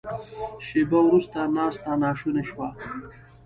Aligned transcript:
شیبه 0.65 0.97
وروسته 1.07 1.39
ناسته 1.55 1.91
ناشونې 2.03 2.43
شوه. 2.49 2.67